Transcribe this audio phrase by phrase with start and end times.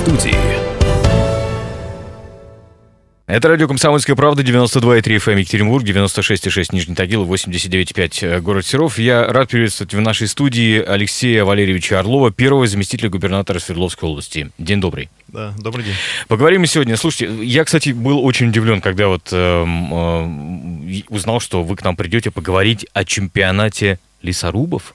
[0.00, 0.34] студии.
[3.26, 8.98] Это радио «Комсомольская правда», 92,3 FM Екатеринбург, 96,6 Нижний Тагил, 89,5 город Серов.
[8.98, 14.50] Я рад приветствовать в нашей студии Алексея Валерьевича Орлова, первого заместителя губернатора Свердловской области.
[14.58, 15.10] День добрый.
[15.28, 15.94] Да, добрый день.
[16.28, 16.96] Поговорим мы сегодня.
[16.96, 21.94] Слушайте, я, кстати, был очень удивлен, когда вот э, э, узнал, что вы к нам
[21.94, 24.94] придете поговорить о чемпионате лесорубов.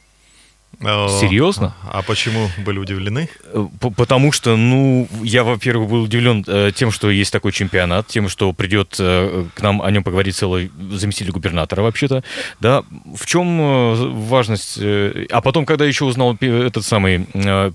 [0.80, 1.76] Серьезно?
[1.84, 3.30] А почему были удивлены?
[3.46, 8.30] Э, потому что, ну, я, во-первых, был удивлен э, тем, что есть такой чемпионат, тем,
[8.30, 12.24] что придет э, к нам о нем поговорить целый заместитель губернатора, вообще-то.
[12.60, 12.84] Да,
[13.16, 14.80] в чем важность?
[14.82, 17.26] А потом, когда еще узнал этот самый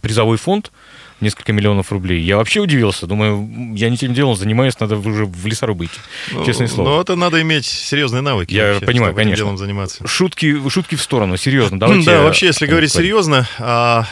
[0.00, 0.70] призовой фонд,
[1.20, 2.22] несколько миллионов рублей.
[2.22, 3.06] Я вообще удивился.
[3.06, 5.98] Думаю, я не тем делом занимаюсь, надо уже в лесорубы идти.
[6.32, 6.88] Ну, Честное слово.
[6.88, 8.54] Но это надо иметь серьезные навыки.
[8.54, 9.44] Я вообще, понимаю, конечно.
[9.44, 10.06] делом заниматься.
[10.06, 11.78] Шутки, шутки в сторону, серьезно.
[11.80, 14.06] Давайте да, вообще, если говорить серьезно, а,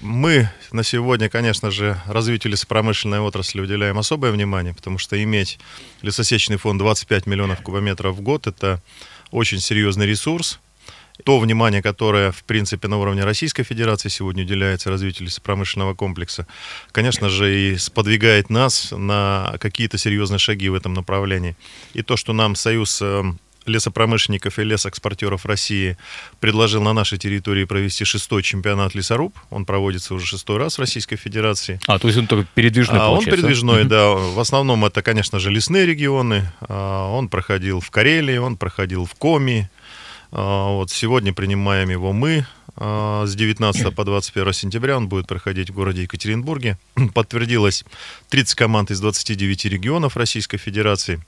[0.00, 5.58] мы на сегодня, конечно же, развитию лесопромышленной отрасли уделяем особое внимание, потому что иметь
[6.02, 8.82] лесосечный фонд 25 миллионов кубометров в год– это
[9.30, 10.60] очень серьезный ресурс,
[11.24, 16.46] то внимание, которое, в принципе, на уровне Российской Федерации сегодня уделяется развитию лесопромышленного комплекса,
[16.92, 21.56] конечно же, и сподвигает нас на какие-то серьезные шаги в этом направлении.
[21.94, 23.22] И то, что нам Союз э,
[23.66, 25.96] лесопромышленников и лесоэкспортеров России
[26.40, 29.36] предложил на нашей территории провести шестой чемпионат лесоруб.
[29.50, 31.80] Он проводится уже шестой раз в Российской Федерации.
[31.86, 34.10] А, то есть он только передвижной, а, Он передвижной, да.
[34.10, 36.50] В основном это, конечно же, лесные регионы.
[36.60, 39.70] А, он проходил в Карелии, он проходил в Коми,
[40.32, 42.46] вот сегодня принимаем его мы.
[42.76, 46.78] А, с 19 по 21 сентября он будет проходить в городе Екатеринбурге.
[47.14, 47.84] Подтвердилось
[48.28, 51.22] 30 команд из 29 регионов Российской Федерации.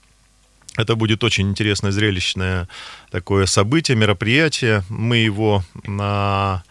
[0.75, 2.67] Это будет очень интересное, зрелищное
[3.11, 4.83] такое событие, мероприятие.
[4.89, 6.63] Мы его на а,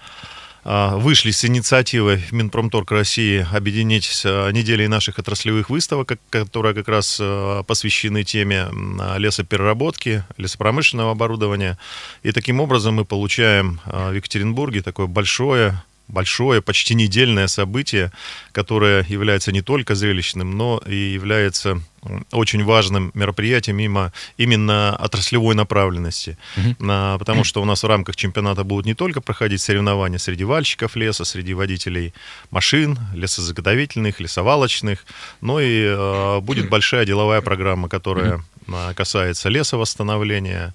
[0.65, 7.63] вышли с инициативой Минпромторг России объединить а, неделей наших отраслевых выставок, которые как раз а,
[7.65, 8.69] посвящены теме
[9.19, 11.79] лесопереработки, лесопромышленного оборудования.
[12.23, 15.83] И таким образом мы получаем в Екатеринбурге такое большое
[16.13, 18.13] большое, почти недельное событие,
[18.53, 21.81] которое является не только зрелищным, но и является
[22.33, 26.37] очень важным мероприятием мимо именно отраслевой направленности.
[26.57, 27.19] Uh-huh.
[27.19, 31.25] потому что у нас в рамках чемпионата будут не только проходить соревнования среди вальщиков леса,
[31.25, 32.13] среди водителей
[32.51, 35.05] машин, лесозаготовительных, лесовалочных,
[35.41, 38.95] но и э, будет большая деловая программа, которая uh-huh.
[38.95, 40.75] касается лесовосстановления,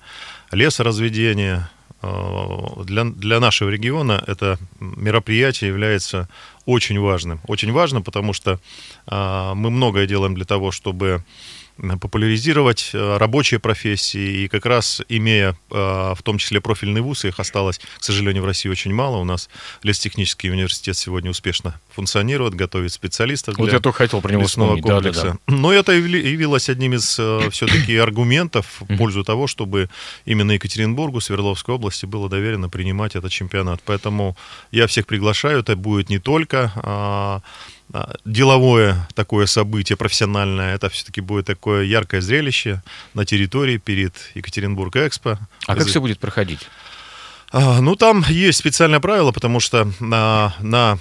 [0.52, 1.70] лесоразведения,
[2.02, 6.30] для, для нашего региона это мероприятие является
[6.66, 7.40] очень важным.
[7.48, 8.60] Очень важным, потому что
[9.08, 11.24] э, мы многое делаем для того, чтобы
[12.02, 14.44] популяризировать э, рабочие профессии.
[14.44, 15.76] И как раз имея э,
[16.16, 19.18] в том числе профильный вуз, их осталось, к сожалению, в России очень мало.
[19.18, 19.50] У нас
[19.84, 24.84] лестехнический университет сегодня успешно функционирует, готовит специалистов для Вот я только хотел про него вспомнить.
[24.84, 25.22] комплекса.
[25.22, 25.56] Да, да, да.
[25.56, 29.90] Но это явилось одним из э, все-таки аргументов в пользу того, чтобы
[30.26, 33.82] именно Екатеринбургу, Свердловской области было доверено принимать этот чемпионат.
[33.86, 34.36] Поэтому
[34.72, 35.60] я всех приглашаю.
[35.60, 37.42] Это будет не только а,
[38.26, 42.82] деловое такое событие, профессиональное, это все-таки будет такое яркое зрелище
[43.14, 45.38] на территории перед Екатеринбург-Экспо.
[45.68, 46.68] А как все будет проходить?
[47.52, 51.00] А, ну, там есть специальное правило, потому что на, на,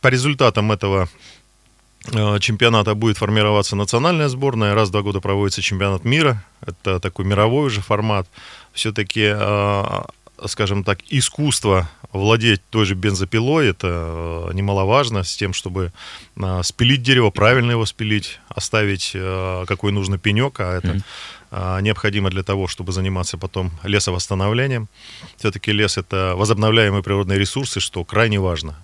[0.00, 1.08] по результатам этого
[2.12, 4.74] а, чемпионата будет формироваться национальная сборная.
[4.74, 6.44] Раз в два года проводится чемпионат мира.
[6.60, 8.28] Это такой мировой уже формат.
[8.72, 9.34] Все-таки
[10.44, 15.92] скажем так, искусство владеть той же бензопилой, это э, немаловажно, с тем, чтобы
[16.36, 21.02] э, спилить дерево, правильно его спилить, оставить э, какой нужно пенек, а это
[21.50, 21.82] mm-hmm.
[21.82, 24.88] необходимо для того, чтобы заниматься потом лесовосстановлением.
[25.36, 28.74] Все-таки лес— это возобновляемые природные ресурсы, что крайне важно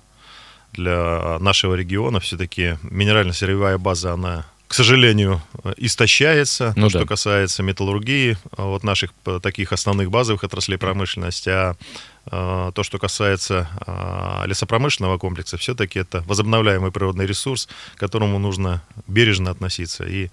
[0.73, 2.21] для нашего региона.
[2.21, 5.43] Все-таки минерально-сырьевая база, она к сожалению,
[5.77, 6.99] истощается, ну, то, да.
[7.01, 11.77] что касается металлургии, а вот наших э, таких основных базовых отраслей промышленности, а,
[12.73, 13.69] то, что касается
[14.47, 20.05] лесопромышленного комплекса, все-таки это возобновляемый природный ресурс, к которому нужно бережно относиться.
[20.05, 20.31] И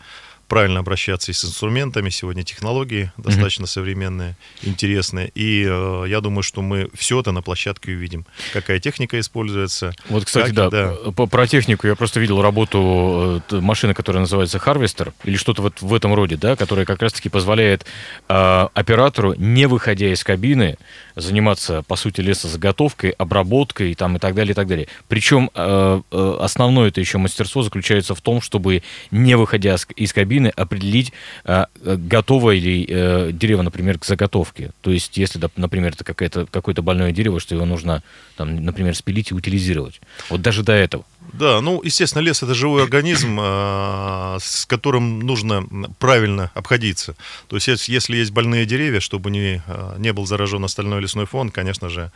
[0.49, 2.09] правильно обращаться и с инструментами.
[2.09, 3.67] Сегодня технологии достаточно mm-hmm.
[3.67, 5.31] современные, интересные.
[5.35, 8.25] И э, я думаю, что мы все это на площадке увидим.
[8.51, 9.93] Какая техника используется.
[10.09, 11.11] Вот, кстати, как, да, да.
[11.11, 15.81] По, про технику я просто видел работу э, машины, которая называется Harvester, или что-то вот
[15.81, 17.85] в этом роде, да, которая как раз-таки позволяет
[18.27, 20.77] э, оператору, не выходя из кабины,
[21.15, 24.87] заниматься, по сути, лесозаготовкой, обработкой там, и так далее, и так далее.
[25.07, 30.38] Причем э, э, основное это еще мастерство заключается в том, чтобы, не выходя из кабины,
[30.39, 31.13] дисциплины определить,
[31.45, 34.71] а, готово ли э, дерево, например, к заготовке.
[34.81, 38.03] То есть, если, например, это какое-то больное дерево, что его нужно,
[38.37, 40.01] там, например, спилить и утилизировать.
[40.29, 41.03] Вот даже до этого.
[41.33, 45.63] Да, ну, естественно, лес это живой организм, а, с которым нужно
[45.99, 47.15] правильно обходиться.
[47.47, 51.53] То есть, если есть больные деревья, чтобы не, а, не был заражен остальной лесной фонд,
[51.53, 52.11] конечно же,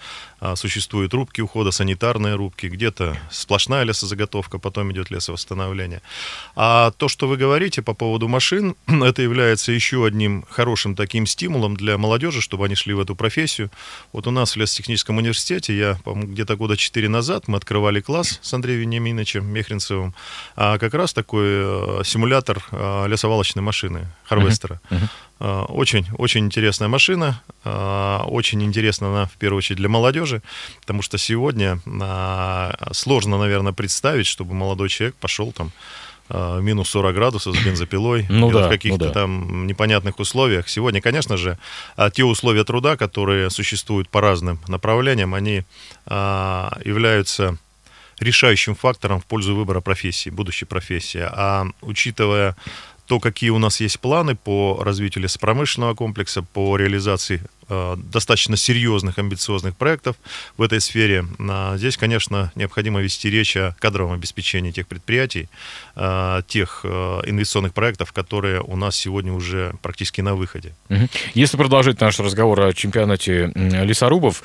[0.55, 6.01] существуют рубки ухода, санитарные рубки, где-то сплошная лесозаготовка, потом идет лесовосстановление.
[6.55, 11.75] А то, что вы говорите по поводу машин, это является еще одним хорошим таким стимулом
[11.75, 13.69] для молодежи, чтобы они шли в эту профессию.
[14.11, 18.39] Вот у нас в лесотехническом университете, я, по-моему, где-то года 4 назад мы открывали класс
[18.41, 20.13] с Андреем Вениаминовичем Мехренцевым,
[20.55, 24.81] а как раз такой э, симулятор э, лесовалочной машины, харвестера.
[24.89, 24.99] Uh-huh.
[25.39, 25.65] Uh-huh.
[25.69, 30.32] Очень, очень интересная машина, очень интересна она, в первую очередь, для молодежи,
[30.79, 31.79] потому что сегодня
[32.91, 35.71] сложно, наверное, представить, чтобы молодой человек пошел там
[36.29, 39.11] минус 40 градусов с бензопилой, ну, да, в каких-то ну, да.
[39.11, 40.69] там непонятных условиях.
[40.69, 41.57] Сегодня, конечно же,
[42.13, 45.63] те условия труда, которые существуют по разным направлениям, они
[46.07, 47.57] являются
[48.19, 51.21] решающим фактором в пользу выбора профессии, будущей профессии.
[51.23, 52.55] А учитывая
[53.05, 59.75] то, какие у нас есть планы по развитию лесопромышленного комплекса, по реализации достаточно серьезных, амбициозных
[59.75, 60.15] проектов
[60.57, 61.25] в этой сфере.
[61.39, 65.49] А здесь, конечно, необходимо вести речь о кадровом обеспечении тех предприятий,
[65.95, 70.73] э, тех э, инвестиционных проектов, которые у нас сегодня уже практически на выходе.
[71.33, 74.43] Если продолжить наш разговор о чемпионате лесорубов,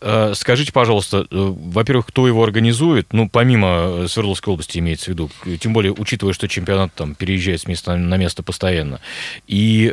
[0.00, 3.12] Э, скажите, пожалуйста, э, во-первых, кто его организует?
[3.12, 7.62] Ну, помимо э, Свердловской области имеется в виду, тем более учитывая, что чемпионат там переезжает
[7.62, 9.00] с места на место постоянно.
[9.46, 9.92] И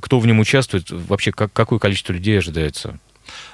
[0.00, 0.90] кто в нем участвует?
[0.90, 2.98] Вообще, как, какое количество людей ожидается?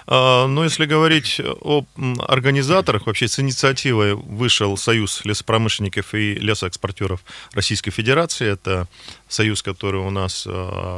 [0.07, 1.85] А, Но ну, если говорить о
[2.29, 7.21] организаторах, вообще с инициативой вышел Союз лесопромышленников и лесоэкспортеров
[7.53, 8.49] Российской Федерации.
[8.49, 8.89] Это
[9.29, 10.47] союз, который у нас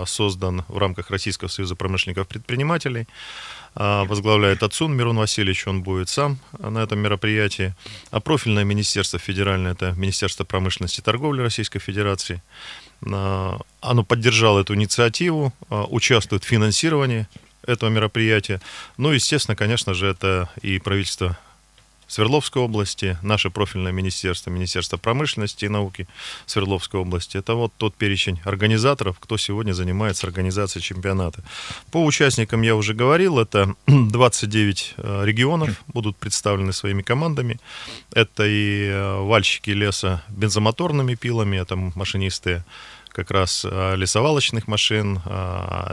[0.07, 3.07] создан в рамках Российского союза промышленников-предпринимателей.
[3.81, 7.75] А, возглавляет Отцун Мирон Васильевич, он будет сам на этом мероприятии.
[8.11, 12.43] А профильное министерство федеральное, это Министерство промышленности и торговли Российской Федерации,
[13.07, 17.29] а, оно поддержало эту инициативу, а, участвует в финансировании
[17.67, 18.61] этого мероприятия.
[18.97, 21.39] Ну, естественно, конечно же, это и правительство
[22.09, 26.09] Свердловской области, наше профильное министерство, Министерство промышленности и науки
[26.47, 27.37] Свердловской области.
[27.37, 31.45] Это вот тот перечень организаторов, кто сегодня занимается организацией чемпионата.
[31.93, 37.61] По участникам я уже говорил, это 29 э, регионов будут представлены своими командами.
[38.13, 42.65] Это и э, вальщики леса бензомоторными пилами, это машинисты
[43.19, 45.21] как раз э, лесовалочных машин,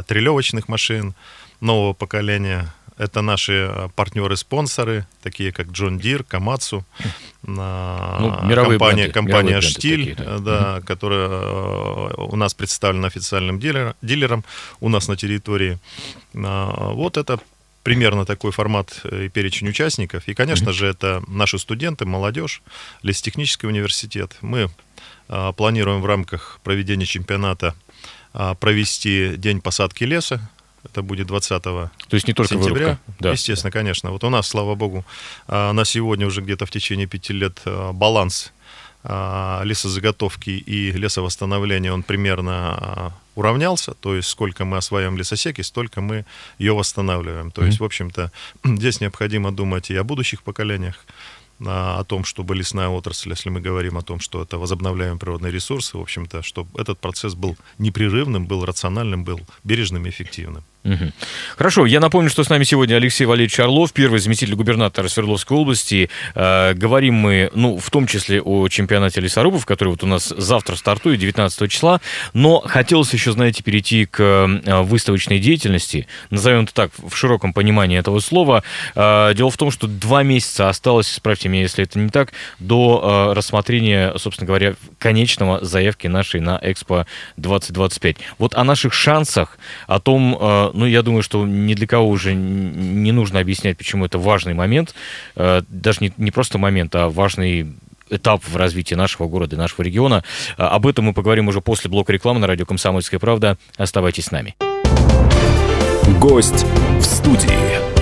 [0.05, 1.15] трелевочных машин
[1.59, 6.85] нового поколения, это наши э, партнеры-спонсоры, такие как John Deere, Komatsu,
[7.41, 7.55] ну,
[8.43, 10.39] мировые компания, бренды, компания Stihl, такие, да.
[10.39, 10.85] Да, угу.
[10.85, 14.45] которая э, у нас представлена официальным дилер, дилером
[14.79, 15.79] у нас на территории.
[16.33, 17.39] Вот это
[17.81, 20.27] примерно такой формат и перечень участников.
[20.27, 22.61] И, конечно м же, это наши студенты, молодежь,
[23.01, 24.37] лесотехнический университет.
[24.41, 24.69] Мы
[25.27, 27.73] планируем в рамках проведения чемпионата
[28.33, 30.41] а, провести день посадки леса
[30.83, 32.99] это будет 20 То есть не только сентября.
[33.19, 33.31] Да.
[33.31, 34.11] Естественно, конечно.
[34.11, 35.03] Вот у нас, слава богу,
[35.47, 38.51] а, на сегодня уже где-то в течение пяти лет баланс
[39.03, 46.25] лесозаготовки и лесовосстановления, он примерно уравнялся, то есть сколько мы осваиваем лесосеки, столько мы
[46.57, 47.51] ее восстанавливаем.
[47.51, 47.65] То mm-hmm.
[47.67, 48.31] есть, в общем-то,
[48.63, 51.05] здесь необходимо думать и о будущих поколениях,
[51.59, 55.97] о том, чтобы лесная отрасль, если мы говорим о том, что это возобновляемые природные ресурсы,
[55.97, 60.63] в общем-то, чтобы этот процесс был непрерывным, был рациональным, был бережным и эффективным.
[60.85, 61.11] Угу.
[61.57, 66.11] Хорошо, я напомню, что с нами сегодня Алексей Валерьевич Орлов, первый заместитель губернатора Свердловской области.
[66.35, 70.75] Э, говорим мы, ну, в том числе о чемпионате лесорубов, который вот у нас завтра
[70.75, 72.01] стартует, 19 числа.
[72.33, 77.97] Но хотелось еще, знаете, перейти к э, выставочной деятельности, назовем это так, в широком понимании
[77.97, 78.63] этого слова.
[78.93, 83.29] Э, дело в том, что два месяца осталось, справьте меня, если это не так, до
[83.31, 88.17] э, рассмотрения, собственно говоря, конечного заявки нашей на Экспо 2025.
[88.37, 92.33] Вот о наших шансах, о том, э, ну, я думаю, что ни для кого уже
[92.33, 94.93] не нужно объяснять, почему это важный момент.
[95.35, 97.73] Э, даже не, не просто момент, а важный
[98.09, 100.23] этап в развитии нашего города и нашего региона.
[100.57, 103.57] Э, об этом мы поговорим уже после блока рекламы на радио «Комсомольская правда».
[103.77, 104.55] Оставайтесь с нами.
[106.19, 106.65] Гость
[106.99, 107.94] в студии.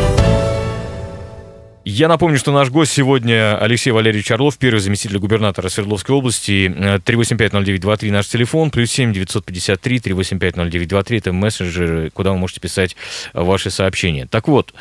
[1.86, 6.68] Я напомню, что наш гость сегодня Алексей Валерьевич Орлов, первый заместитель губернатора Свердловской области.
[7.06, 12.96] 3850923 наш телефон, плюс 7 953 3850923 это мессенджеры, куда вы можете писать
[13.34, 14.28] ваши сообщения.
[14.28, 14.74] Так вот,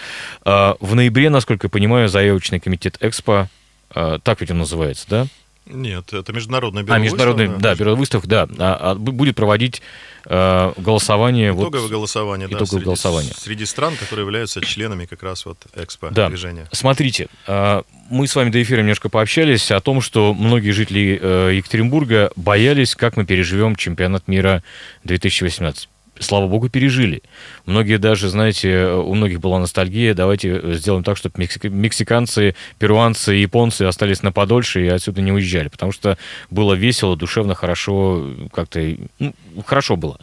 [0.44, 3.48] э, в ноябре, насколько я понимаю, заявочный комитет Экспо,
[3.96, 5.26] э, так ведь он называется, да?
[5.66, 9.80] Нет, это международная бюро А, международная, да, бюро выставок, да, а, а, будет проводить
[10.26, 11.52] э, голосование.
[11.52, 13.32] Итоговое вот, голосование, да, итоговое среди, голосование.
[13.36, 16.28] среди стран, которые являются членами как раз вот экспо Да.
[16.28, 16.68] движения.
[16.72, 21.52] Смотрите, э, мы с вами до эфира немножко пообщались о том, что многие жители э,
[21.54, 24.62] Екатеринбурга боялись, как мы переживем чемпионат мира
[25.04, 25.88] 2018.
[26.18, 27.22] Слава богу, пережили.
[27.64, 33.82] Многие даже, знаете, у многих была ностальгия, давайте сделаем так, чтобы мексик- мексиканцы, перуанцы, японцы
[33.84, 36.18] остались на подольше и отсюда не уезжали, потому что
[36.50, 40.18] было весело, душевно, хорошо, как-то, ну, хорошо было.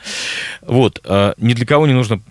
[0.62, 2.22] Вот, э, ни для кого не нужно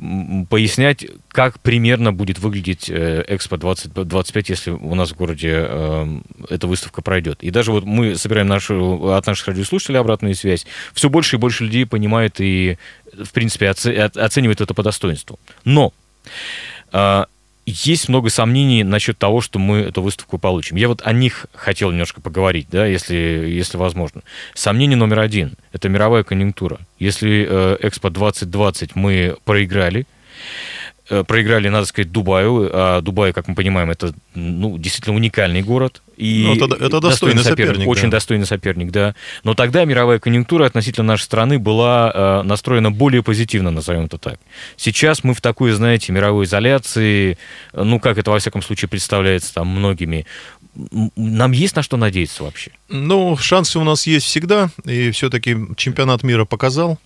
[0.48, 6.66] пояснять, как примерно будет выглядеть э, Экспо 2025, если у нас в городе э, эта
[6.66, 7.42] выставка пройдет.
[7.42, 11.64] И даже вот мы собираем нашу, от наших радиослушателей обратную связь, все больше и больше
[11.64, 12.78] людей понимает и,
[13.12, 15.38] в принципе, оценивает это по достоинству.
[15.64, 15.92] Но
[16.92, 17.24] э,
[17.70, 20.76] есть много сомнений насчет того, что мы эту выставку получим.
[20.76, 24.22] Я вот о них хотел немножко поговорить, да, если, если возможно.
[24.54, 26.78] Сомнение номер один– это мировая конъюнктура.
[26.98, 30.06] Если э, Экспо 2020 мы проиграли,
[31.10, 36.00] э, проиграли, надо сказать, Дубаю, а Дубай, как мы понимаем, это ну, действительно уникальный город.
[36.18, 38.16] И Ну, это- это достойный соперник, Очень да.
[38.16, 39.14] достойный соперник, да.
[39.44, 44.40] Но тогда мировая конъюнктура относительно нашей страны была э, настроена более позитивно, назовем это так.
[44.76, 47.38] Сейчас мы в такой, знаете, мировой изоляции,
[47.72, 50.26] ну, как это во всяком случае представляется там многими.
[51.16, 52.72] Нам есть на что надеяться вообще?
[52.88, 56.98] Ну, шансы у нас есть всегда, и все-таки чемпионат мира показал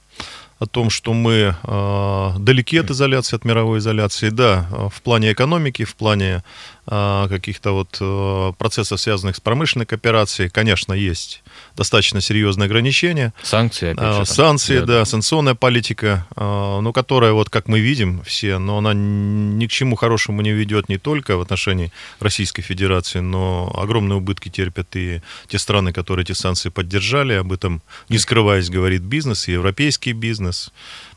[0.59, 4.29] о том, что мы э, далеки от изоляции, от мировой изоляции.
[4.31, 6.45] Да, э, в плане экономики, в плане
[6.85, 11.43] каких-то вот э, процессов, связанных с промышленной кооперацией, конечно, есть
[11.77, 13.33] достаточно серьезные ограничения.
[13.43, 14.27] Санкции, опять А, же.
[14.27, 19.67] Санкции, да, санкционная политика, а, ну, которая, вот как мы видим все, но она ни
[19.67, 24.97] к чему хорошему не ведет не только в отношении Российской Федерации, но огромные убытки терпят
[24.97, 27.35] и те страны, которые эти санкции поддержали.
[27.35, 30.73] Об этом, не скрываясь, говорит бизнес, и европейский бизнес.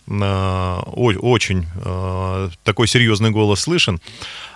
[0.07, 3.99] О- Очень а, такой серьезный голос слышен.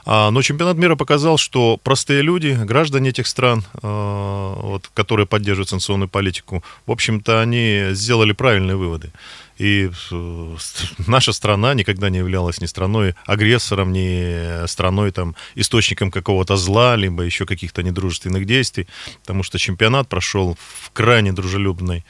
[0.05, 5.69] А, Но чемпионат мира показал, что простые люди, граждане этих стран, а, вот, которые поддерживают
[5.69, 9.11] санкционную политику, в общем-то, они сделали правильные выводы.
[9.57, 10.55] И э,
[11.07, 17.23] наша страна никогда не являлась ни страной агрессором, ни страной там, источником какого-то зла, либо
[17.23, 18.87] еще каких-то недружественных действий,
[19.21, 22.05] потому что чемпионат прошел в крайне дружелюбной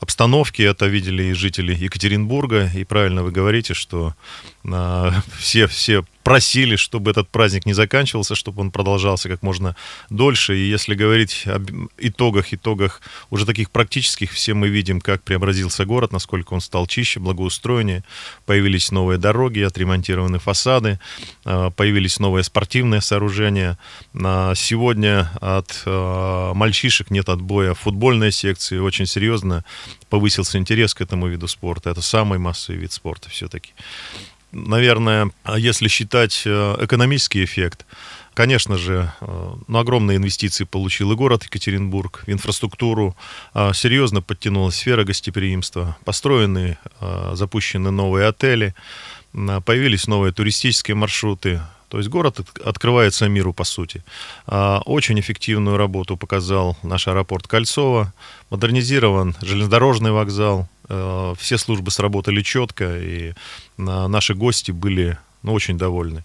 [0.00, 0.64] обстановке.
[0.64, 2.70] Это видели и жители Екатеринбурга.
[2.74, 4.14] И правильно вы говорите, что
[5.38, 9.76] все, все просили, чтобы этот праздник не заканчивался, чтобы он продолжался как можно
[10.08, 10.56] дольше.
[10.56, 16.12] И если говорить об итогах, итогах уже таких практических, все мы видим, как преобразился город,
[16.12, 18.04] насколько он стал чище, благоустроеннее.
[18.46, 20.98] Появились новые дороги, отремонтированы фасады,
[21.44, 23.78] а, появились новые спортивные сооружения.
[24.14, 28.78] Сегодня от а, мальчишек нет отбоя в футбольной секции.
[28.78, 29.62] Очень серьезно
[30.08, 31.90] повысился интерес к этому виду спорта.
[31.90, 33.72] Это самый массовый вид спорта все-таки.
[34.54, 37.84] Наверное, если считать э, экономический эффект,
[38.34, 43.16] конечно же, э, ну, огромные инвестиции получил и город Екатеринбург в инфраструктуру.
[43.52, 45.96] А, Серьезно подтянулась сфера гостеприимства.
[46.04, 48.74] Построены, э, запущены новые отели,
[49.32, 51.60] появились новые туристические маршруты.
[51.94, 54.02] То есть город от- открывается миру, по сути.
[54.48, 58.12] А, Очень эффективную работу показал наш аэропорт Кольцово.
[58.50, 60.66] Модернизирован железнодорожный вокзал.
[60.88, 63.34] Э, Все службы сработали четко, и
[63.78, 66.24] а, наши гости были ну, очень довольны.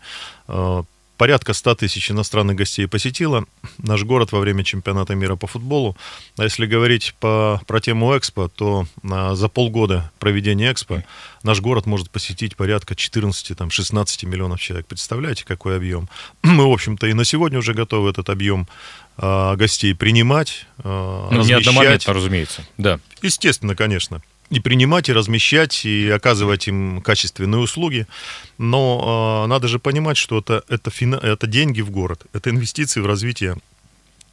[1.19, 3.43] Порядка 100 тысяч иностранных гостей посетило
[3.77, 5.97] наш город во время чемпионата мира по футболу.
[6.38, 11.03] А если говорить по, про тему Экспо, то а, за полгода проведения Экспо
[11.43, 14.88] наш город может посетить порядка 14-16 миллионов человек.
[14.88, 16.07] Представляете, какой объем?
[16.43, 18.69] Мы, в общем-то, и на сегодня уже готовы этот объем
[19.17, 21.67] а, гостей принимать, а, Ну, не размещать.
[21.67, 22.65] одномоментно, разумеется.
[22.77, 23.01] Да.
[23.21, 24.21] Естественно, конечно.
[24.49, 28.07] И принимать, и размещать, и оказывать им качественные услуги.
[28.57, 32.99] Но э, надо же понимать, что это, это, фина, это деньги в город, это инвестиции
[33.01, 33.57] в развитие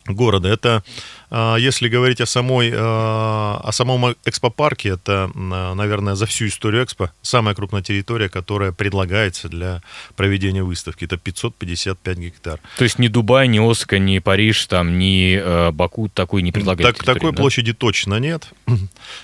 [0.09, 0.49] города.
[0.49, 0.83] Это,
[1.31, 6.85] э, если говорить о, самой, э, о самом экспопарке, это, э, наверное, за всю историю
[6.85, 9.83] экспо самая крупная территория, которая предлагается для
[10.17, 11.05] проведения выставки.
[11.05, 12.61] Это 555 гектар.
[12.79, 16.97] То есть ни Дубай, ни Оска, ни Париж, там, ни э, Баку такой не предлагает.
[16.97, 18.49] Так, такой площади точно нет.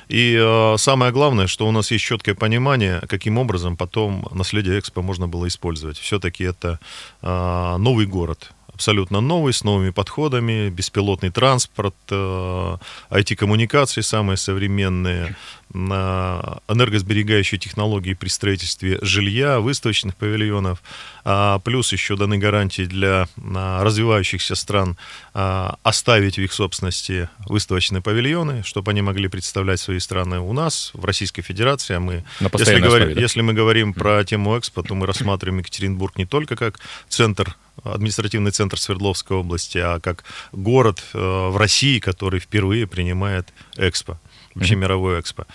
[0.09, 5.29] И самое главное, что у нас есть четкое понимание, каким образом потом наследие Экспо можно
[5.29, 5.99] было использовать.
[5.99, 6.79] Все-таки это
[7.23, 15.37] новый город, абсолютно новый, с новыми подходами, беспилотный транспорт, IT-коммуникации самые современные,
[15.73, 20.83] энергосберегающие технологии при строительстве жилья, выставочных павильонов,
[21.25, 24.99] а, плюс еще даны гарантии для а, развивающихся стран
[25.33, 30.91] а, оставить в их собственности выставочные павильоны, чтобы они могли представлять свои страны у нас,
[30.93, 31.95] в Российской Федерации.
[31.95, 33.21] А мы, если, говорим, да?
[33.21, 38.51] если мы говорим про тему экспо, то мы рассматриваем Екатеринбург не только как центр административный
[38.51, 44.19] центр Свердловской области, а как город э, в России, который впервые принимает экспо
[44.55, 45.47] вообще мировой экспо.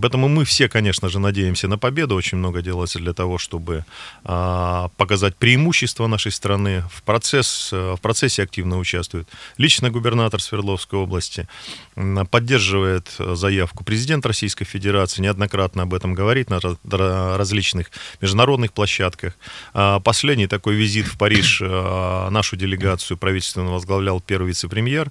[0.00, 2.14] Поэтому мы все, конечно же, надеемся на победу.
[2.14, 3.84] Очень много делается для того, чтобы
[4.24, 6.84] а, показать преимущество нашей страны.
[6.92, 11.48] В, процесс, э, в процессе активно участвует лично губернатор Свердловской области,
[12.30, 16.60] поддерживает заявку президент Российской Федерации, неоднократно об этом говорит на
[17.36, 19.34] различных международных площадках.
[19.74, 25.10] А, последний такой визит в Париж а, нашу делегацию правительственно возглавлял первый вице-премьер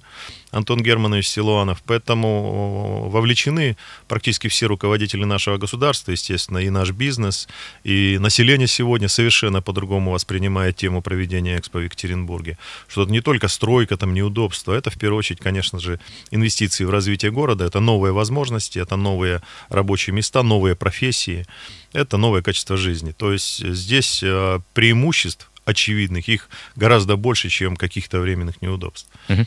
[0.50, 1.82] Антон Германович Силуанов.
[1.84, 3.76] Поэтому вовлечены
[4.08, 7.48] практически все руководители нашего государства, естественно, и наш бизнес,
[7.84, 12.58] и население сегодня совершенно по-другому воспринимает тему проведения экспо в Екатеринбурге.
[12.88, 15.98] Что это не только стройка, там, неудобства, это в первую очередь, конечно же,
[16.30, 19.40] инвестиции в развитие города, это новые возможности, это новые
[19.70, 21.46] рабочие места, новые профессии,
[21.92, 23.12] это новое качество жизни.
[23.12, 29.08] То есть здесь э, преимуществ очевидных, их гораздо больше, чем каких-то временных неудобств.
[29.28, 29.46] Uh-huh.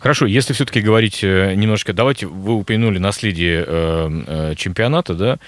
[0.00, 5.38] Хорошо, если все-таки говорить э, немножко, давайте, вы упомянули наследие э, э, чемпионата, да,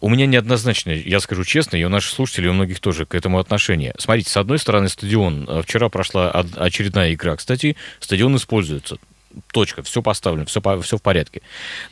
[0.00, 3.38] у меня неоднозначно, я скажу честно, и у наших слушателей, у многих тоже к этому
[3.38, 3.94] отношение.
[3.98, 8.96] Смотрите, с одной стороны, стадион, э, вчера прошла очередная игра, кстати, стадион используется,
[9.52, 11.42] точка, все поставлено, все, все в порядке.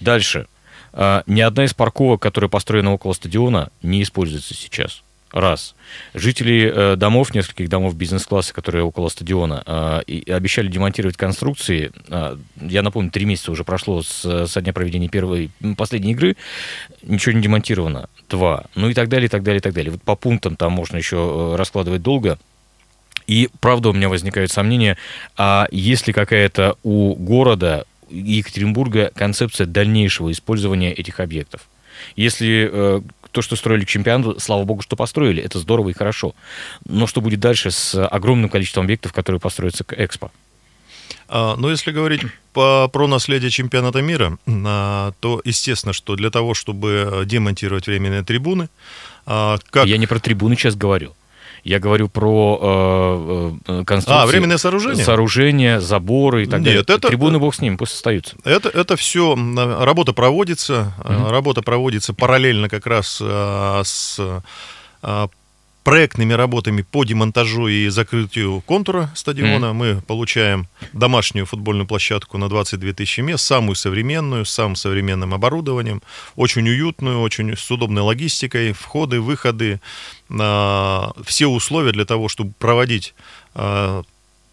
[0.01, 0.47] Дальше,
[0.93, 5.03] э, ни одна из парковок, которая построена около стадиона, не используется сейчас.
[5.33, 5.75] Раз.
[6.13, 9.63] Жители э, домов, нескольких домов бизнес-класса, которые около стадиона,
[10.07, 11.91] э, обещали демонтировать конструкции.
[12.09, 16.37] Э, я напомню, три месяца уже прошло с, со дня проведения первой, последней игры.
[17.03, 18.11] Ничего не демонтировано.
[18.29, 18.65] Два.
[18.75, 19.93] Ну и так далее, и так далее, и так далее.
[19.93, 22.39] Вот по пунктам там можно еще раскладывать долго.
[23.27, 24.99] И правда у меня возникают сомнения,
[25.39, 31.63] а есть ли какая-то у города Екатеринбурга концепция дальнейшего использования этих объектов?
[32.17, 36.35] Если то, что строили к чемпионату, слава богу, что построили, это здорово и хорошо.
[36.87, 40.31] Но что будет дальше с огромным количеством объектов, которые построятся к Экспо?
[41.29, 42.23] А, ну, если говорить
[42.53, 48.69] по, про наследие чемпионата мира, а, то естественно, что для того, чтобы демонтировать временные трибуны,
[49.25, 49.87] а, как...
[49.87, 51.15] Я не про трибуны сейчас говорю.
[51.65, 54.23] Я говорю про э, э конструкции.
[54.23, 55.05] А, временное сооружение?
[55.05, 56.83] Сооружения, заборы и так Нет, далее.
[56.83, 58.37] Это, Трибуны, бог с ним, пусть остаются.
[58.45, 61.31] Это, это все, работа проводится, угу.
[61.31, 64.21] работа проводится параллельно как раз э, с
[65.85, 69.67] проектными работами по демонтажу и закрытию контура стадиона.
[69.67, 69.73] Mm.
[69.73, 76.03] Мы получаем домашнюю футбольную площадку на 22 тысячи мест, самую современную, с самым современным оборудованием,
[76.37, 79.81] очень уютную, очень с удобной логистикой, входы, выходы,
[80.31, 83.15] э, все условия для того, чтобы проводить
[83.55, 84.03] э,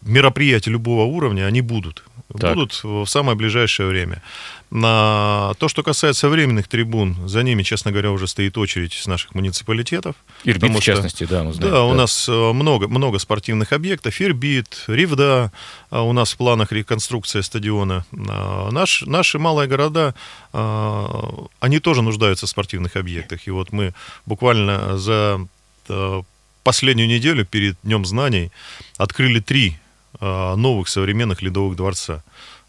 [0.02, 2.02] мероприятия любого уровня, они будут.
[2.38, 2.54] Так.
[2.54, 4.22] Будут в самое ближайшее время.
[4.70, 9.34] На то, что касается временных трибун, за ними, честно говоря, уже стоит очередь с наших
[9.34, 10.14] муниципалитетов.
[10.44, 11.72] Ирбит, в частности, да, мы знаем.
[11.72, 14.20] Да, да, у нас э, много, много спортивных объектов.
[14.20, 15.50] Ирбит, Ривда,
[15.90, 18.04] а у нас в планах реконструкция стадиона.
[18.28, 20.14] А, наш, наши малые города,
[20.52, 23.46] они тоже нуждаются в спортивных объектах.
[23.46, 23.92] И вот мы
[24.26, 25.40] буквально за
[25.88, 26.22] э,
[26.62, 28.50] последнюю неделю перед Днем знаний
[28.96, 29.78] открыли три
[30.20, 32.22] новых современных ледовых дворца.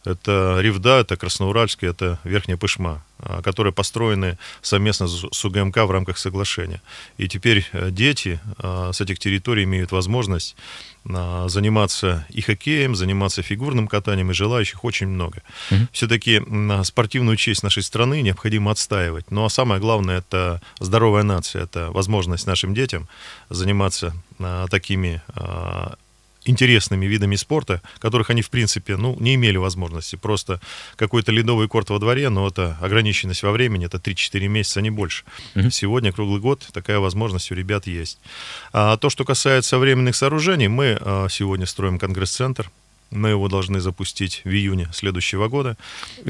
[0.04, 6.17] Это Ривда, это Красноуральский, это Верхняя Пышма, а, которые построены совместно с УГМК в рамках
[6.17, 6.82] соглашения.
[7.17, 10.56] И теперь э, дети с этих территорий имеют возможность
[11.04, 15.41] заниматься и хоккеем, заниматься фигурным катанием, и желающих очень много.
[15.71, 15.88] Угу.
[15.93, 16.41] Все-таки
[16.84, 19.32] спортивную честь нашей страны необходимо отстаивать.
[19.32, 23.08] Ну а самое главное, это здоровая нация, это возможность нашим детям
[23.49, 24.13] заниматься
[24.69, 25.23] такими
[26.45, 30.15] интересными видами спорта, которых они, в принципе, ну, не имели возможности.
[30.15, 30.60] Просто
[30.95, 35.23] какой-то ледовый корт во дворе, но это ограниченность во времени, это 3-4 месяца, не больше.
[35.56, 35.69] Uh-huh.
[35.69, 38.19] Сегодня, круглый год, такая возможность у ребят есть.
[38.73, 42.69] А то, что касается временных сооружений, мы а, сегодня строим конгресс-центр,
[43.12, 45.77] мы его должны запустить в июне следующего года.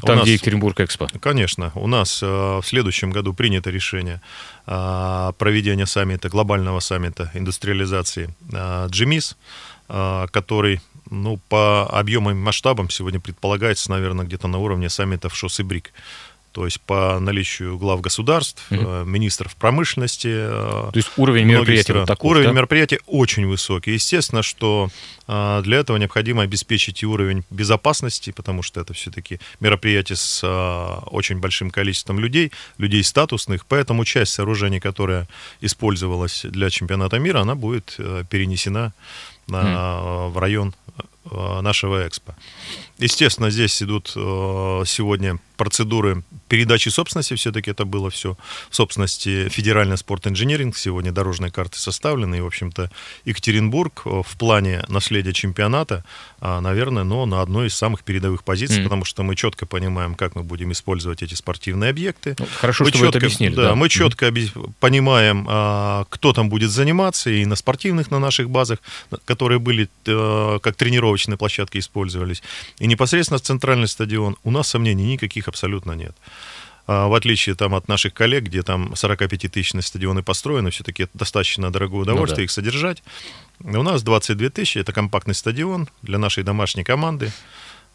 [0.01, 1.07] Там, нас, где Екатеринбург Экспо?
[1.19, 1.71] Конечно.
[1.75, 4.19] У нас э, в следующем году принято решение
[4.65, 9.35] э, проведения саммита, глобального саммита индустриализации э, GMIS.
[9.93, 15.59] А, который ну, по объемам и масштабам сегодня предполагается, наверное, где-то на уровне саммитов ШОС
[15.59, 15.91] и БРИК.
[16.51, 19.05] То есть по наличию глав государств, угу.
[19.05, 20.27] министров промышленности.
[20.27, 22.53] То есть уровень мероприятия вот такой, Уровень да?
[22.53, 23.93] мероприятия очень высокий.
[23.93, 24.89] Естественно, что
[25.27, 30.45] для этого необходимо обеспечить и уровень безопасности, потому что это все-таки мероприятие с
[31.05, 35.27] очень большим количеством людей, людей статусных, поэтому часть сооружений, которая
[35.61, 37.97] использовалась для чемпионата мира, она будет
[38.29, 38.93] перенесена
[39.47, 40.29] mm.
[40.31, 40.73] в район
[41.31, 42.35] нашего экспо.
[42.97, 48.35] Естественно, здесь идут сегодня процедуры передачи собственности, все-таки это было все
[48.69, 52.91] в собственности Федеральный спорт-инженеринг, сегодня дорожные карты составлены, и, в общем-то,
[53.23, 56.03] Екатеринбург э, в плане наследия чемпионата,
[56.41, 58.83] а, наверное, но на одной из самых передовых позиций, mm.
[58.83, 62.35] потому что мы четко понимаем, как мы будем использовать эти спортивные объекты.
[62.37, 63.55] Ну, хорошо, мы что четко, вы это объяснили.
[63.55, 63.75] Да, да.
[63.75, 64.73] мы четко mm.
[64.81, 68.79] понимаем, а, кто там будет заниматься, и на спортивных, на наших базах,
[69.23, 72.43] которые были э, как тренировочные площадки использовались,
[72.77, 76.13] и непосредственно центральный стадион, у нас сомнений никаких абсолютно нет.
[76.87, 81.71] А, в отличие там, от наших коллег, где там 45-тысячные стадионы построены, все-таки это достаточно
[81.71, 82.43] дорогое удовольствие ну, да.
[82.43, 83.03] их содержать.
[83.59, 87.31] У нас 22 тысячи, это компактный стадион для нашей домашней команды,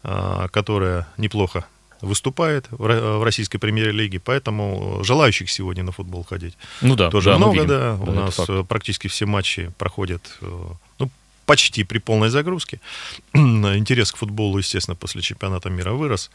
[0.03, 1.65] а, которая неплохо
[2.01, 7.65] выступает в российской премьер-лиге, поэтому желающих сегодня на футбол ходить ну да, тоже да, много,
[7.65, 7.95] да.
[7.95, 10.67] У нас практически все матчи проходят э,
[10.99, 11.09] ну,
[11.47, 12.79] почти при полной загрузке.
[13.33, 16.29] Интерес к футболу, естественно, после чемпионата мира вырос.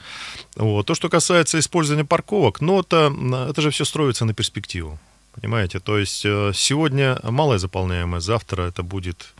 [0.56, 0.86] Вот.
[0.86, 3.12] То, что касается использования парковок, ну, это,
[3.50, 4.98] это же все строится на перспективу.
[5.34, 5.80] Понимаете?
[5.80, 9.34] То есть э, сегодня малая заполняемость, завтра это будет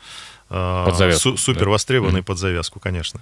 [0.51, 2.27] э, под завязку, супер востребованный да?
[2.27, 3.21] под завязку, конечно.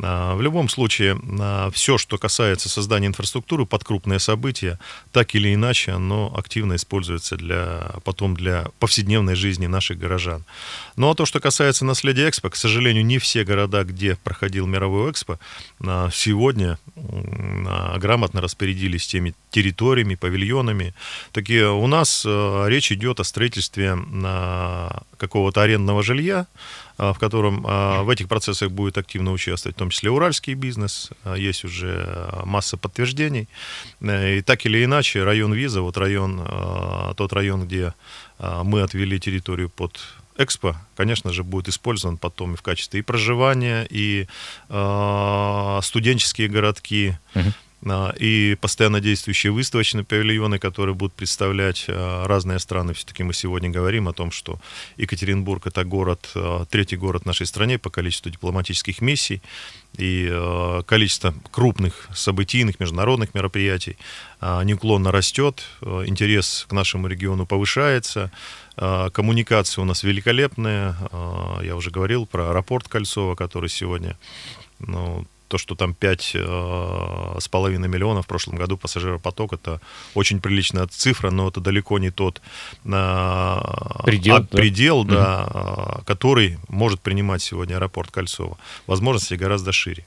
[0.00, 4.78] А, в любом случае, а, все, что касается создания инфраструктуры под крупные события,
[5.12, 10.44] так или иначе, оно активно используется для, потом для повседневной жизни наших горожан.
[10.96, 15.10] Ну а то, что касается наследия Экспо, к сожалению, не все города, где проходил мировой
[15.10, 15.38] Экспо,
[15.80, 20.94] а, сегодня грамотно распорядились теми территориями, павильонами.
[21.32, 23.96] Такие у нас речь идет о строительстве
[25.16, 26.46] какого-то арендного жилья,
[26.98, 31.10] в котором а, в этих процессах будет активно участвовать, в том числе уральский бизнес.
[31.24, 33.48] А, есть уже масса подтверждений.
[34.00, 36.42] Э, и так или иначе, район Виза, вот район,
[37.16, 37.94] тот район, где
[38.38, 39.98] мы отвели территорию под
[40.40, 44.28] Экспо, конечно же, будет использован потом и в качестве и проживания, и
[44.68, 47.18] э, студенческие городки.
[47.34, 47.52] Uh-huh.
[47.86, 52.92] А, и постоянно действующие выставочные павильоны, которые будут представлять а, разные страны.
[52.92, 54.58] Все-таки мы сегодня говорим о том, что
[54.96, 59.42] Екатеринбург это город, а, третий город в нашей стране по количеству дипломатических миссий
[59.96, 60.28] и
[60.86, 63.96] количество крупных событийных международных мероприятий
[64.42, 68.30] неуклонно растет, интерес к нашему региону повышается,
[68.76, 70.94] коммуникация у нас великолепная.
[71.62, 74.18] Я уже говорил про аэропорт Кольцово, который сегодня
[74.78, 79.80] ну, то, что там 5,5 э, миллионов в прошлом году пассажиропоток, это
[80.14, 82.40] очень приличная цифра, но это далеко не тот
[82.84, 83.60] э,
[84.04, 86.04] предел, а, да, предел да, угу.
[86.04, 88.58] который может принимать сегодня аэропорт Кольцово.
[88.86, 90.06] Возможности гораздо шире.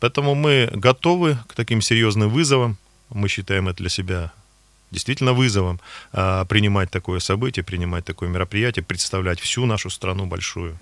[0.00, 2.76] Поэтому мы готовы к таким серьезным вызовам.
[3.10, 4.32] Мы считаем это для себя
[4.94, 5.80] действительно вызовом
[6.12, 10.78] а, принимать такое событие, принимать такое мероприятие, представлять всю нашу страну большую.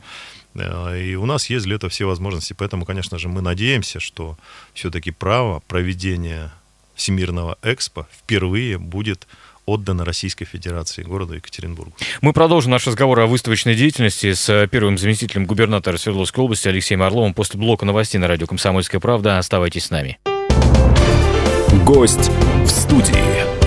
[0.55, 2.53] Э, и у нас есть для этого все возможности.
[2.53, 4.39] Поэтому, конечно же, мы надеемся, что
[4.75, 6.53] все-таки право проведения
[6.95, 9.27] Всемирного экспо впервые будет
[9.65, 11.93] отдано Российской Федерации, городу Екатеринбургу.
[12.21, 17.33] Мы продолжим наш разговор о выставочной деятельности с первым заместителем губернатора Свердловской области Алексеем Орловым
[17.33, 19.39] после блока новостей на радио «Комсомольская правда».
[19.39, 20.19] Оставайтесь с нами.
[21.85, 22.31] Гость
[22.65, 23.62] в студии.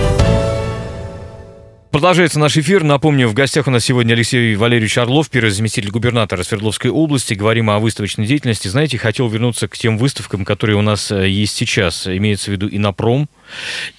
[1.90, 2.82] Продолжается наш эфир.
[2.82, 7.34] Напомню, в гостях у нас сегодня Алексей Валерьевич Орлов, первый заместитель губернатора Свердловской области.
[7.34, 8.68] Говорим о выставочной деятельности.
[8.68, 12.06] Знаете, хотел вернуться к тем выставкам, которые у нас э, есть сейчас.
[12.06, 13.28] Имеется в виду Инопром,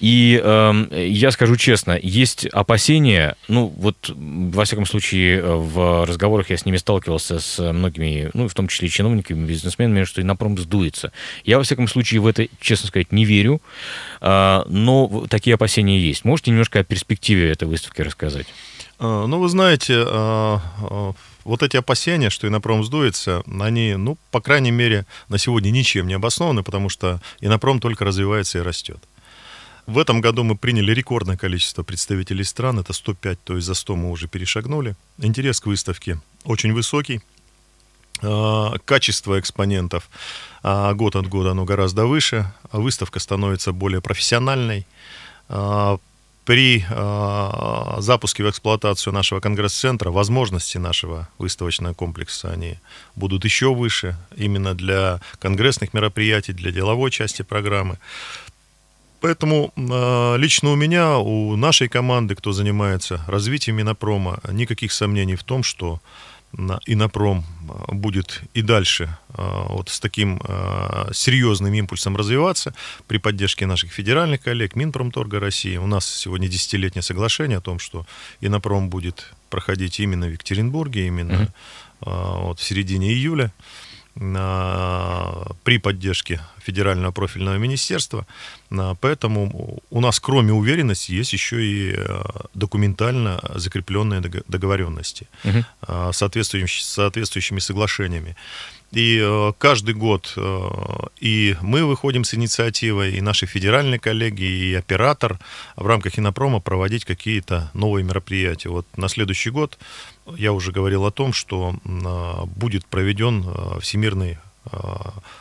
[0.00, 6.56] и э, я скажу честно, есть опасения, ну вот во всяком случае в разговорах я
[6.56, 11.12] с ними сталкивался с многими, ну в том числе и чиновниками, бизнесменами, что Инопром сдуется.
[11.44, 13.60] Я во всяком случае в это, честно сказать, не верю,
[14.20, 16.24] э, но такие опасения есть.
[16.24, 18.46] Можете немножко о перспективе этой выставки рассказать?
[18.98, 20.60] А, ну, вы знаете, а,
[21.44, 26.14] вот эти опасения, что Инопром сдуется, они, ну, по крайней мере, на сегодня ничем не
[26.14, 28.98] обоснованы, потому что Инопром только развивается и растет.
[29.88, 33.96] В этом году мы приняли рекордное количество представителей стран, это 105, то есть за 100
[33.96, 34.96] мы уже перешагнули.
[35.16, 37.22] Интерес к выставке очень высокий,
[38.20, 40.10] а, качество экспонентов
[40.62, 44.86] а, год от года оно гораздо выше, выставка становится более профессиональной.
[45.48, 45.96] А,
[46.44, 46.82] при
[48.00, 52.78] запуске в эксплуатацию нашего конгресс-центра возможности нашего выставочного комплекса они
[53.16, 57.98] будут еще выше именно для конгрессных мероприятий, для деловой части программы.
[59.20, 59.72] Поэтому
[60.38, 66.00] лично у меня, у нашей команды, кто занимается развитием Минопрома, никаких сомнений в том, что
[66.86, 67.44] Инопром
[67.88, 70.40] будет и дальше вот с таким
[71.12, 72.72] серьезным импульсом развиваться
[73.06, 75.76] при поддержке наших федеральных коллег, Минпромторга России.
[75.76, 78.06] У нас сегодня десятилетнее соглашение о том, что
[78.40, 81.52] Инопром будет проходить именно в Екатеринбурге, именно
[82.00, 82.44] mm-hmm.
[82.44, 83.52] вот в середине июля
[84.18, 88.26] при поддержке федерального профильного министерства.
[89.00, 95.64] Поэтому у нас, кроме уверенности, есть еще и э, документально закрепленные договоренности угу.
[96.12, 98.36] соответствующими, соответствующими соглашениями.
[98.92, 100.68] И э, каждый год э,
[101.20, 105.38] и мы выходим с инициативой, и наши федеральные коллеги, и оператор
[105.76, 108.70] в рамках Инопрома проводить какие-то новые мероприятия.
[108.70, 109.78] Вот на следующий год
[110.36, 113.44] я уже говорил о том, что э, будет проведен
[113.80, 114.38] Всемирный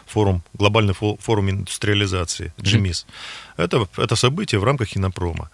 [0.06, 3.06] форум, глобальный форум индустриализации, GMIS.
[3.06, 3.06] Mm-hmm.
[3.58, 5.50] Это, это событие в рамках Инопрома.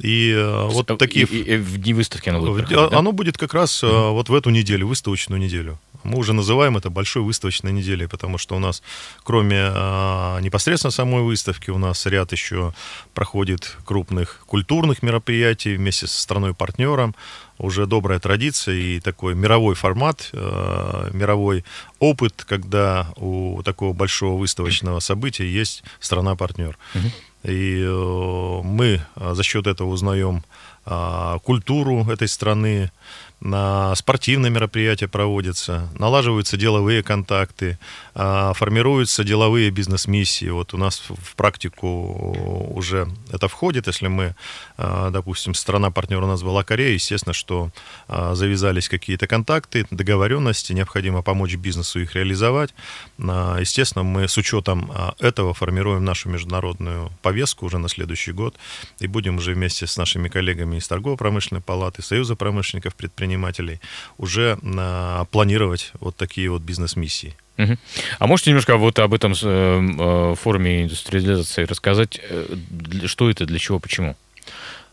[0.00, 0.34] И
[0.66, 1.26] вот такие...
[1.26, 3.16] И, и, и в дни выставки оно будет проходить, Оно да?
[3.16, 4.12] будет как раз mm-hmm.
[4.12, 5.78] вот в эту неделю, выставочную неделю.
[6.04, 8.82] Мы уже называем это большой выставочной неделей, потому что у нас,
[9.24, 12.72] кроме а, непосредственно самой выставки, у нас ряд еще
[13.14, 17.14] проходит крупных культурных мероприятий вместе со страной-партнером.
[17.58, 21.64] Уже добрая традиция и такой мировой формат, а, мировой
[21.98, 26.78] опыт, когда у такого большого выставочного события есть страна-партнер.
[27.44, 30.42] И э, мы за счет этого узнаем
[30.90, 32.90] а, культуру этой страны,
[33.40, 37.78] на спортивные мероприятия проводятся, налаживаются деловые контакты,
[38.14, 40.48] а, формируются деловые бизнес-миссии.
[40.48, 41.86] Вот у нас в практику
[42.74, 44.34] уже это входит, если мы,
[44.76, 47.70] а, допустим, страна-партнер у нас была Корея, естественно, что
[48.08, 52.74] а, завязались какие-то контакты, договоренности, необходимо помочь бизнесу их реализовать.
[53.18, 58.56] Естественно, мы с учетом этого формируем нашу международную повестку уже на следующий год
[58.98, 63.27] и будем уже вместе с нашими коллегами из торгово-промышленной палаты, Союза промышленников, предпринимателей
[64.16, 64.58] уже
[65.30, 67.36] планировать вот такие вот бизнес-миссии.
[67.58, 67.76] Угу.
[68.20, 72.20] А можете немножко вот об этом э, э, форуме индустриализации рассказать?
[72.30, 72.56] Э,
[73.06, 74.16] что это, для чего, почему?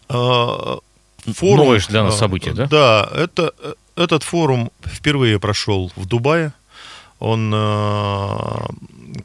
[0.10, 0.80] А,
[1.26, 2.66] форум, Новое для нас событие, да?
[2.66, 3.54] Да, это,
[3.96, 6.54] этот форум впервые прошел в Дубае.
[7.20, 7.50] Он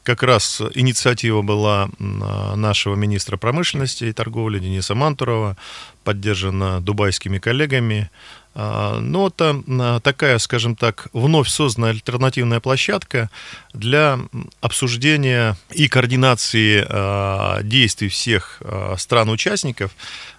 [0.03, 5.57] как раз инициатива была нашего министра промышленности и торговли Дениса Мантурова,
[6.03, 8.09] поддержана дубайскими коллегами.
[8.53, 13.29] А, но это а, такая, скажем так, вновь созданная альтернативная площадка
[13.73, 14.19] для
[14.59, 18.61] обсуждения и координации а, действий всех
[18.97, 19.91] стран-участников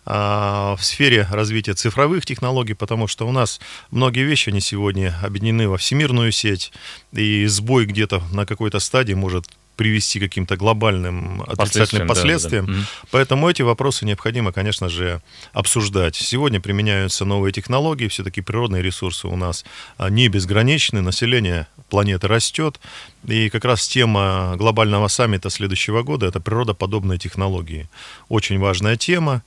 [0.05, 3.61] в сфере развития цифровых технологий, потому что у нас
[3.93, 6.73] многие вещи, они сегодня объединены во всемирную сеть,
[7.13, 9.47] и сбой где-то на какой-то стадии может
[9.83, 12.67] привести к каким-то глобальным отрицательным последствиям.
[12.67, 12.79] Да, да.
[13.11, 15.21] Поэтому эти вопросы необходимо, конечно же,
[15.53, 16.15] обсуждать.
[16.15, 19.65] Сегодня применяются новые технологии, все-таки природные ресурсы у нас
[19.99, 22.79] а, не безграничны, население планеты растет,
[23.27, 27.89] и как раз тема глобального саммита следующего года– это природоподобные технологии.
[28.29, 29.43] Очень важная тема.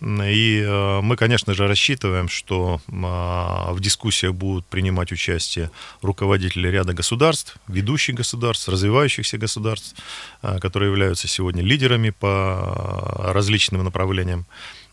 [0.00, 5.70] И э, мы, конечно же, рассчитываем, что а, в дискуссиях будут принимать участие
[6.02, 9.94] руководители ряда государств, ведущих государств, развивающихся государств,
[10.42, 14.44] а, которые являются сегодня лидерами по различным направлениям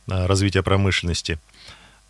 [0.08, 1.38] а, развития промышленности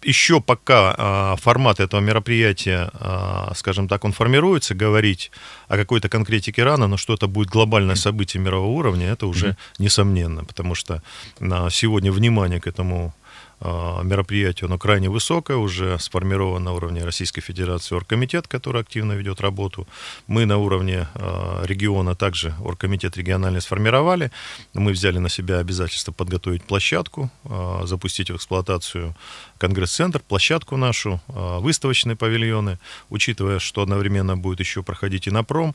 [0.06, 5.32] еще пока э, формат этого мероприятия, э, скажем так, он формируется, говорить
[5.68, 10.44] о какой-то конкретике рано, но что это будет глобальное событие мирового уровня, это уже несомненно,
[10.44, 11.02] потому что
[11.40, 13.23] э, сегодня внимание к этому а,
[13.64, 19.88] мероприятие, оно крайне высокое, уже сформирован на уровне Российской Федерации оргкомитет, который активно ведет работу.
[20.28, 24.32] Мы на уровне а, региона также оргкомитет региональный сформировали.
[24.74, 29.16] Мы взяли на себя обязательство подготовить площадку, а, запустить в эксплуатацию
[29.58, 35.74] конгресс-центр, площадку нашу, выставочные павильоны, учитывая, что одновременно будет еще проходить и на пром,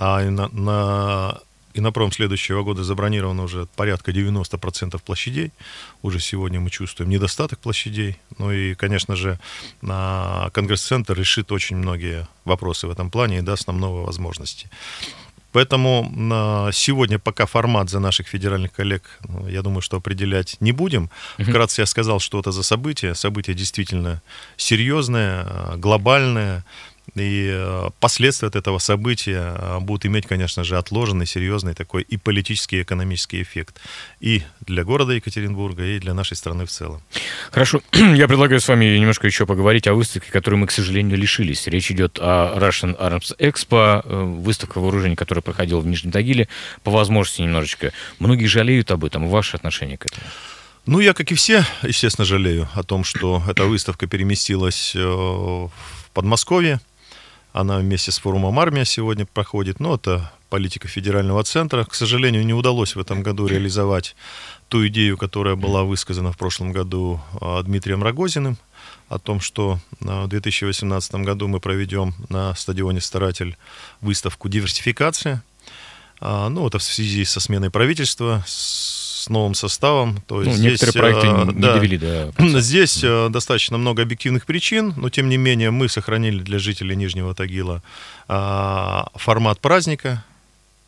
[0.00, 1.38] а на, на
[1.78, 5.52] и на пром следующего года забронировано уже порядка 90% площадей.
[6.02, 8.16] Уже сегодня мы чувствуем недостаток площадей.
[8.36, 9.38] Ну и, конечно же,
[9.80, 14.68] Конгресс-центр решит очень многие вопросы в этом плане и даст нам новые возможности.
[15.52, 21.10] Поэтому сегодня пока формат за наших федеральных коллег, ну, я думаю, что определять не будем.
[21.38, 23.14] Вкратце я сказал, что это за событие.
[23.14, 24.20] Событие действительно
[24.56, 26.64] серьезное, глобальное.
[27.14, 32.16] И э, последствия от этого события э, будут иметь, конечно же, отложенный, серьезный такой и
[32.16, 33.80] политический, и экономический эффект.
[34.20, 37.00] И для города Екатеринбурга, и для нашей страны в целом.
[37.50, 37.80] Хорошо.
[37.92, 41.66] Я предлагаю с вами немножко еще поговорить о выставке, которой мы, к сожалению, лишились.
[41.66, 46.48] Речь идет о Russian Arms Expo, э, выставка вооружений, которая проходила в Нижнем Тагиле.
[46.82, 47.92] По возможности немножечко.
[48.18, 49.28] Многие жалеют об этом.
[49.28, 50.26] Ваше отношение к этому?
[50.86, 55.70] Ну, я, как и все, естественно, жалею о том, что эта выставка переместилась в
[56.14, 56.80] Подмосковье.
[57.58, 59.80] Она вместе с форумом «Армия» сегодня проходит.
[59.80, 61.82] Но это политика федерального центра.
[61.82, 64.14] К сожалению, не удалось в этом году реализовать
[64.68, 68.58] ту идею, которая была высказана в прошлом году а, Дмитрием Рогозиным,
[69.08, 73.56] о том, что а, в 2018 году мы проведем на стадионе «Старатель»
[74.00, 75.42] выставку «Диверсификация».
[76.20, 80.20] А, ну, это в связи со сменой правительства, с новым составом.
[80.26, 84.02] То есть ну, здесь, некоторые проекты э, не да, довели до Здесь э, достаточно много
[84.02, 87.82] объективных причин, но тем не менее мы сохранили для жителей Нижнего Тагила
[88.28, 90.24] э, формат праздника,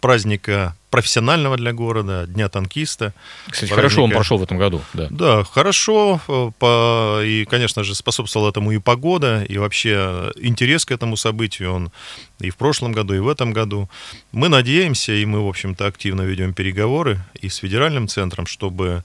[0.00, 3.14] праздника профессионального для города, Дня танкиста.
[3.46, 3.74] Кстати, праздника.
[3.76, 4.82] хорошо он прошел в этом году.
[4.92, 6.20] Да, да хорошо.
[6.28, 11.72] Э, по, и, конечно же, способствовала этому и погода, и вообще интерес к этому событию.
[11.72, 11.92] Он
[12.40, 13.88] и в прошлом году, и в этом году.
[14.32, 19.04] Мы надеемся, и мы, в общем-то, активно ведем переговоры и с федеральным центром, чтобы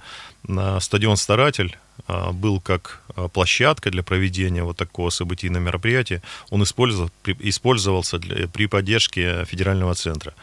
[0.80, 7.10] стадион «Старатель» а, был как а, площадка для проведения вот такого событийного мероприятия, он использовал,
[7.40, 10.34] использовался для, при поддержке федерального центра.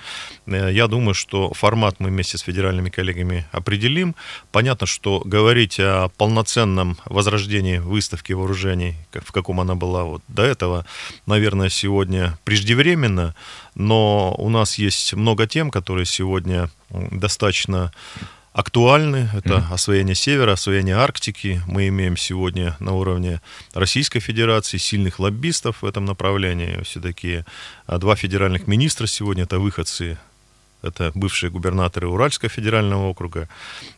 [0.46, 4.14] Э, я думаю, что формат мы вместе с федеральными коллегами определим.
[4.50, 10.86] Понятно, что говорить о полноценном возрождении выставки вооружений, в каком она была вот до этого,
[11.26, 13.34] наверное, сегодня преждевременно,
[13.74, 17.92] но у нас есть много тем, которые сегодня достаточно
[18.52, 19.30] актуальны.
[19.34, 19.74] Это mm-hmm.
[19.74, 21.62] освоение Севера, освоение Арктики.
[21.66, 23.40] Мы имеем сегодня на уровне
[23.72, 26.82] Российской Федерации сильных лоббистов в этом направлении.
[26.84, 27.44] Все-таки
[27.86, 30.18] а, два федеральных министра сегодня это выходцы
[30.82, 33.48] это бывшие губернаторы Уральского федерального округа.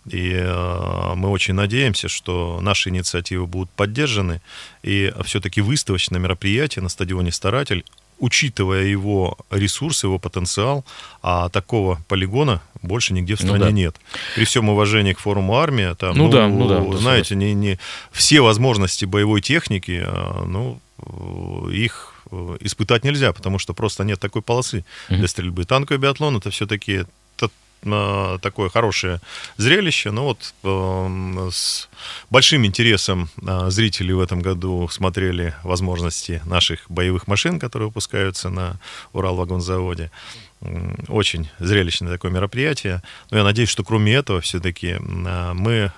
[0.06, 4.40] И э, мы очень надеемся, что наши инициативы будут поддержаны.
[4.82, 7.84] И все-таки выставочное мероприятие на стадионе «Старатель»
[8.20, 10.84] учитывая его ресурс, его потенциал,
[11.22, 13.72] а такого полигона больше нигде в ну стране ну, да.
[13.72, 13.96] нет.
[14.34, 17.78] При всем уважении к форуму армия, там, ну, ну, да, ну да, знаете, не, не
[18.12, 20.80] все возможности боевой техники, а, ну,
[21.70, 22.13] их
[22.60, 25.64] испытать нельзя, потому что просто нет такой полосы для стрельбы.
[25.64, 27.04] Танковый биатлон это все-таки
[27.84, 29.20] Э, такое хорошее
[29.56, 30.10] зрелище.
[30.10, 31.88] Но вот э, с
[32.30, 38.78] большим интересом э, зрители в этом году смотрели возможности наших боевых машин, которые выпускаются на
[39.12, 40.10] Уралвагонзаводе.
[41.08, 43.02] Очень зрелищное такое мероприятие.
[43.30, 45.92] Но я надеюсь, что кроме этого все-таки мы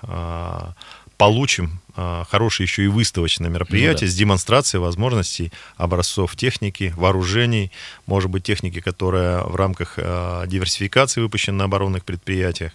[1.17, 1.86] получим а,
[2.29, 4.11] хорошее еще и выставочное мероприятие ну, да.
[4.11, 7.71] с демонстрацией возможностей образцов техники, вооружений,
[8.05, 12.73] может быть, техники, которая в рамках э, диверсификации выпущена на оборонных предприятиях.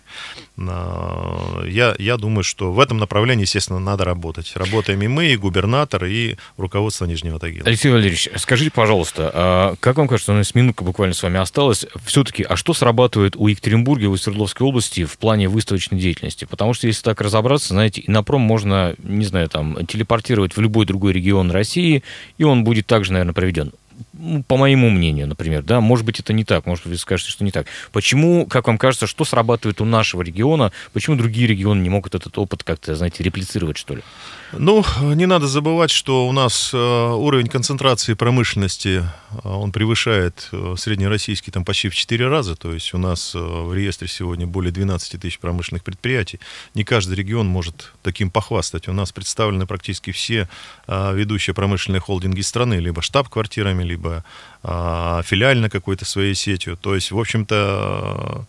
[0.56, 4.52] Э, я, я думаю, что в этом направлении, естественно, надо работать.
[4.56, 7.66] Работаем и мы, и губернатор, и руководство Нижнего Тагила.
[7.66, 11.86] Алексей Валерьевич, скажите, пожалуйста, а как вам кажется, у нас минутка буквально с вами осталась,
[12.04, 16.44] все-таки, а что срабатывает у Екатеринбурга, у Свердловской области в плане выставочной деятельности?
[16.44, 20.60] Потому что, если так разобраться, знаете, и на пром можно не знаю, там, телепортировать в
[20.60, 22.02] любой другой регион России,
[22.38, 23.72] и он будет также, наверное, проведен.
[24.46, 27.44] По моему мнению, например, да, может быть, это не так, может быть, вы скажете, что
[27.44, 27.66] не так.
[27.92, 32.36] Почему, как вам кажется, что срабатывает у нашего региона, почему другие регионы не могут этот
[32.36, 34.02] опыт как-то, знаете, реплицировать, что ли?
[34.52, 40.74] Ну, не надо забывать, что у нас э, уровень концентрации промышленности, э, он превышает э,
[40.76, 45.18] среднероссийский там почти в 4 раза, то есть у нас в реестре сегодня более 12
[45.22, 46.38] тысяч промышленных предприятий.
[46.74, 48.88] Не каждый регион может таким похвастать.
[48.88, 50.48] У нас представлены практически все
[50.86, 54.22] ведущие промышленные холдинги страны, либо штаб-квартирами, либо а,
[54.64, 56.76] филиально какой-то своей сетью.
[56.76, 58.46] То есть, в общем-то,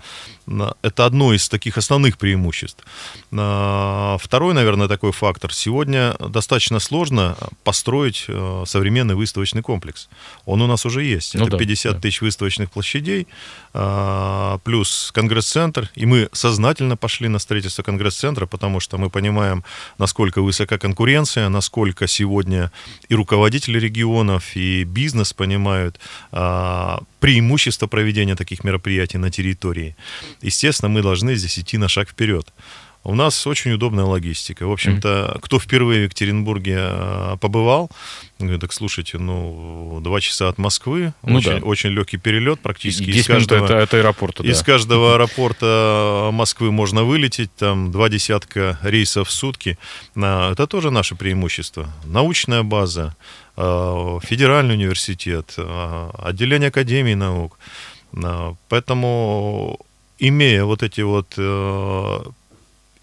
[0.82, 2.84] это одно из таких основных преимуществ.
[3.32, 5.54] А, второй, наверное, такой фактор.
[5.54, 10.10] Сегодня достаточно сложно построить э, современный выставочный комплекс.
[10.45, 11.36] Он у нас уже есть.
[11.36, 11.99] Ну это да, 50 да.
[11.99, 13.28] тысяч выставочных площадей,
[13.73, 15.89] а, плюс конгресс-центр.
[15.95, 19.63] И мы сознательно пошли на строительство конгресс-центра, потому что мы понимаем,
[19.97, 22.71] насколько высока конкуренция, насколько сегодня
[23.08, 25.99] и руководители регионов, и бизнес понимают,
[26.32, 29.96] а, преимущество проведения таких мероприятий на территории.
[30.42, 32.52] Естественно, мы должны здесь идти на шаг вперед.
[33.06, 34.66] У нас очень удобная логистика.
[34.66, 37.92] В общем-то, кто впервые в Екатеринбурге э, побывал,
[38.39, 41.66] говорит, так слушайте, ну, два часа от Москвы, ну, очень, да.
[41.66, 43.04] очень легкий перелет практически.
[43.04, 44.66] 10 из каждого, это, это аэропорта, Из да.
[44.66, 49.78] каждого аэропорта Москвы можно вылететь, там, два десятка рейсов в сутки.
[50.16, 51.89] Это тоже наше преимущество.
[52.06, 57.60] Научная база, э, федеральный университет, э, отделение Академии наук.
[58.70, 59.80] Поэтому,
[60.20, 61.38] имея вот эти вот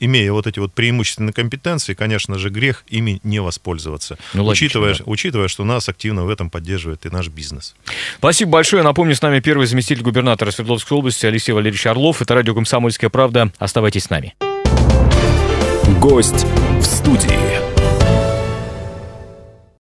[0.01, 4.95] имея вот эти вот преимущественные компетенции, конечно же, грех ими не воспользоваться, ну, логично, учитывая,
[4.95, 5.05] да.
[5.07, 7.75] учитывая, что нас активно в этом поддерживает и наш бизнес.
[8.19, 8.83] Спасибо большое.
[8.83, 12.23] Напомню, с нами первый заместитель губернатора Свердловской области Алексей Валерьевич Орлов.
[12.23, 13.53] Это радио «Комсомольская правда».
[13.59, 14.35] Оставайтесь с нами.
[16.01, 16.47] Гость
[16.79, 17.70] в студии.